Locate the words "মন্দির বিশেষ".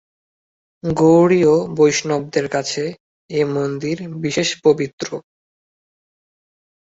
3.55-4.49